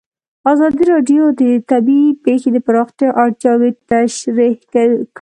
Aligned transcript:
ازادي 0.51 0.83
راډیو 0.93 1.23
د 1.41 1.43
طبیعي 1.71 2.09
پېښې 2.25 2.49
د 2.53 2.57
پراختیا 2.67 3.09
اړتیاوې 3.23 3.69
تشریح 3.91 4.55
کړي. 4.73 4.97